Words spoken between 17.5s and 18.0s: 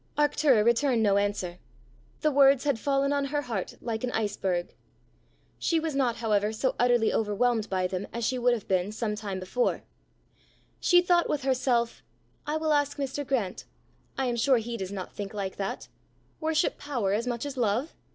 love!